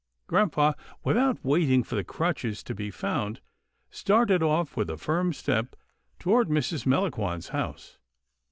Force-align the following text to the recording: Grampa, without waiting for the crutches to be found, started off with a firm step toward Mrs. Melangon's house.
Grampa, 0.25 0.75
without 1.03 1.45
waiting 1.45 1.83
for 1.83 1.93
the 1.93 2.03
crutches 2.03 2.63
to 2.63 2.73
be 2.73 2.89
found, 2.89 3.39
started 3.91 4.41
off 4.41 4.75
with 4.75 4.89
a 4.89 4.97
firm 4.97 5.31
step 5.31 5.75
toward 6.17 6.47
Mrs. 6.49 6.87
Melangon's 6.87 7.49
house. 7.49 7.99